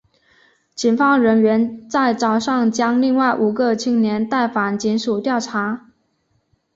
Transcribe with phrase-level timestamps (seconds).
[0.73, 5.91] 警方人员在早上将另外五个青年带返警署调查。